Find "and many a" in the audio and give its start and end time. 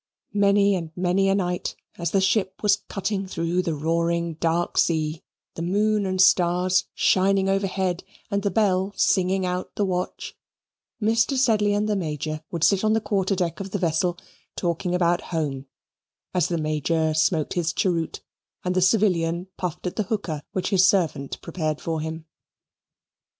0.73-1.35